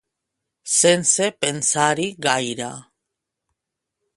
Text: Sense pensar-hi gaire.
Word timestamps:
Sense 0.75 1.27
pensar-hi 1.45 2.07
gaire. 2.27 2.73